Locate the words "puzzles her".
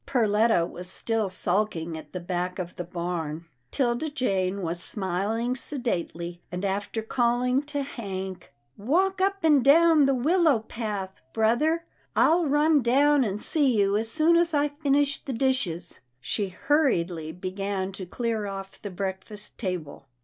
3.75-3.99